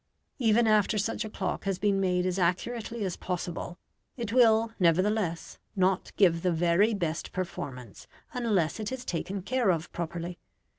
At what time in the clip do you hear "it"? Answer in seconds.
4.17-4.33, 8.79-8.91